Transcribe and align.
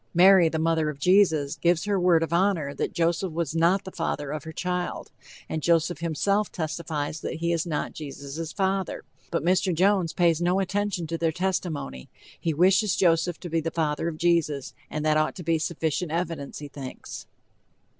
Mary, 0.15 0.49
the 0.49 0.57
mother 0.57 0.89
of 0.89 0.97
Jesus, 0.97 1.57
gives 1.57 1.85
her 1.85 1.99
word 1.99 2.23
of 2.23 2.33
honor 2.33 2.73
that 2.73 2.91
Joseph 2.91 3.33
was 3.33 3.55
not 3.55 3.83
the 3.83 3.91
father 3.91 4.31
of 4.31 4.45
her 4.45 4.51
child, 4.51 5.11
and 5.47 5.61
Joseph 5.61 5.99
himself 5.99 6.51
testifies 6.51 7.21
that 7.21 7.35
he 7.35 7.53
is 7.53 7.67
not 7.67 7.93
Jesus' 7.93 8.51
father, 8.51 9.03
but 9.29 9.43
Mr. 9.45 9.71
Jones 9.71 10.11
pays 10.11 10.41
no 10.41 10.59
attention 10.59 11.05
to 11.05 11.19
their 11.19 11.31
testimony; 11.31 12.09
he 12.39 12.51
wishes 12.51 12.95
Joseph 12.95 13.39
to 13.41 13.49
be 13.51 13.59
the 13.61 13.69
father 13.69 14.07
of 14.07 14.17
Jesus, 14.17 14.73
and 14.89 15.05
that 15.05 15.17
ought 15.17 15.35
to 15.35 15.43
be 15.43 15.59
sufficient 15.59 16.11
evidence, 16.11 16.57
he 16.57 16.67
thinks. 16.67 17.27